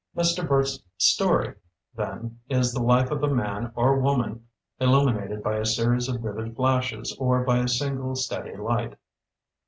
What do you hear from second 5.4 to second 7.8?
by a series of vivid flashes or by a